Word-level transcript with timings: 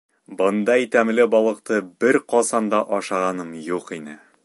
—Бындай 0.37 0.87
тәмле 0.95 1.27
балыҡты 1.35 1.79
бер 2.05 2.21
ҡасан 2.35 2.73
да 2.75 2.83
ашағаным 3.01 3.57
юҡ 3.71 3.99
ине. 4.01 4.23